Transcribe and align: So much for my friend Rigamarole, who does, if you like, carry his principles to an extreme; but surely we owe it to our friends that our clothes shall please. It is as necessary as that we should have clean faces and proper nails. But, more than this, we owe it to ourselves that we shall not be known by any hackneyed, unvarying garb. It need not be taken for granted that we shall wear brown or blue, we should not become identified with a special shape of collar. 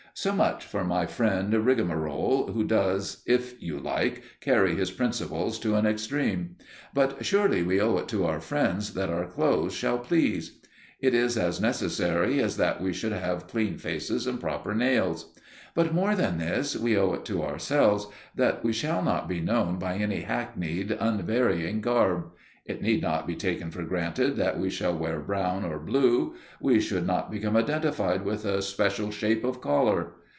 So 0.13 0.33
much 0.33 0.65
for 0.65 0.83
my 0.83 1.05
friend 1.05 1.53
Rigamarole, 1.53 2.47
who 2.53 2.65
does, 2.65 3.23
if 3.25 3.59
you 3.63 3.79
like, 3.79 4.21
carry 4.41 4.75
his 4.75 4.91
principles 4.91 5.57
to 5.59 5.75
an 5.75 5.85
extreme; 5.85 6.57
but 6.93 7.25
surely 7.25 7.63
we 7.63 7.79
owe 7.79 7.97
it 7.97 8.09
to 8.09 8.25
our 8.25 8.41
friends 8.41 8.93
that 8.95 9.09
our 9.09 9.25
clothes 9.25 9.73
shall 9.73 9.97
please. 9.99 10.59
It 10.99 11.13
is 11.13 11.37
as 11.37 11.61
necessary 11.61 12.41
as 12.41 12.57
that 12.57 12.81
we 12.83 12.91
should 12.91 13.13
have 13.13 13.47
clean 13.47 13.77
faces 13.77 14.27
and 14.27 14.37
proper 14.39 14.75
nails. 14.75 15.33
But, 15.73 15.93
more 15.93 16.13
than 16.13 16.39
this, 16.39 16.75
we 16.75 16.97
owe 16.97 17.13
it 17.13 17.23
to 17.25 17.41
ourselves 17.41 18.07
that 18.35 18.65
we 18.65 18.73
shall 18.73 19.01
not 19.01 19.29
be 19.29 19.39
known 19.39 19.79
by 19.79 19.95
any 19.95 20.21
hackneyed, 20.21 20.91
unvarying 20.91 21.79
garb. 21.79 22.25
It 22.63 22.81
need 22.81 23.01
not 23.01 23.25
be 23.25 23.35
taken 23.35 23.71
for 23.71 23.83
granted 23.83 24.35
that 24.35 24.59
we 24.59 24.69
shall 24.69 24.95
wear 24.95 25.19
brown 25.19 25.65
or 25.65 25.79
blue, 25.79 26.35
we 26.61 26.79
should 26.79 27.07
not 27.07 27.31
become 27.31 27.57
identified 27.57 28.23
with 28.23 28.45
a 28.45 28.61
special 28.61 29.09
shape 29.09 29.43
of 29.43 29.59
collar. 29.61 30.13